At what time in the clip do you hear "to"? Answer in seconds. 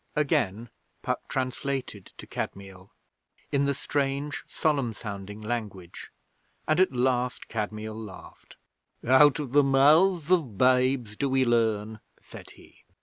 2.17-2.25